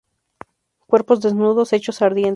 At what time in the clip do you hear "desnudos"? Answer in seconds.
1.21-1.73